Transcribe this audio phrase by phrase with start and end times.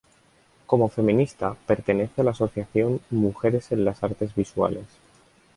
[0.65, 4.87] Como feminista, pertenece a la asociación Mujeres en las Artes Visuales.